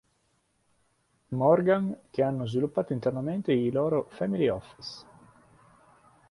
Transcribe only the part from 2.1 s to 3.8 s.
hanno sviluppato internamente i